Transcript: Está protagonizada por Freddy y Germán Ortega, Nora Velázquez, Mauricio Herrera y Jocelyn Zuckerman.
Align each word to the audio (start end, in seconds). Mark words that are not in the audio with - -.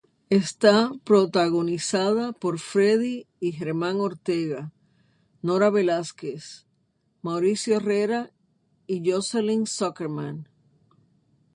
Está 0.31 0.91
protagonizada 1.03 2.33
por 2.33 2.57
Freddy 2.57 3.27
y 3.39 3.51
Germán 3.51 3.99
Ortega, 3.99 4.73
Nora 5.43 5.69
Velázquez, 5.69 6.65
Mauricio 7.21 7.75
Herrera 7.77 8.31
y 8.87 9.07
Jocelyn 9.07 9.67
Zuckerman. 9.67 10.49